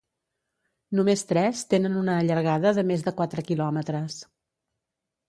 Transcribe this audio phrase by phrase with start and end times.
[0.99, 4.17] Només tres tenen una allargada de més de quatre quilòmetres.